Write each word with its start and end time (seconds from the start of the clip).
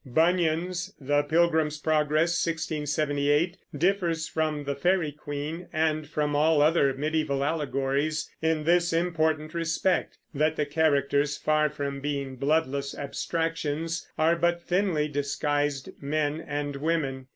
Bunyan's 0.03 0.95
The 0.99 1.21
Pilgrim's 1.21 1.77
Progress 1.77 2.43
(1678) 2.43 3.55
differs 3.77 4.27
from 4.27 4.63
the 4.63 4.73
Faery 4.73 5.11
Queen, 5.11 5.67
and 5.71 6.07
from 6.07 6.35
all 6.35 6.59
other 6.59 6.91
mediæval 6.95 7.45
allegories, 7.45 8.27
in 8.41 8.63
this 8.63 8.93
important 8.93 9.53
respect, 9.53 10.17
that 10.33 10.55
the 10.55 10.65
characters, 10.65 11.37
far 11.37 11.69
from 11.69 11.99
being 12.01 12.35
bloodless 12.35 12.97
abstractions, 12.97 14.09
are 14.17 14.35
but 14.35 14.63
thinly 14.63 15.07
disguised 15.07 15.89
men 16.01 16.41
and 16.47 16.77
women. 16.77 17.27